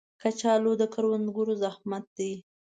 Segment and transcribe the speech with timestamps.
[0.21, 2.33] کچالو د کروندګرو زحمت دی